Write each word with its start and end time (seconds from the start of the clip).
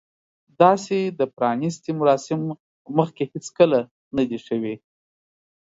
داسې 0.61 0.97
د 1.19 1.21
پرانیستې 1.35 1.91
مراسم 1.99 2.41
مخکې 2.97 3.23
هیڅکله 3.33 3.79
نه 4.15 4.23
دي 4.29 4.39
شوي. 4.47 4.75